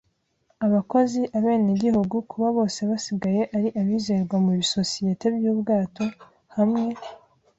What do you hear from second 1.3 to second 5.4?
abenegihugu- kuba byose bisigaye ari abizerwa mubisosiyete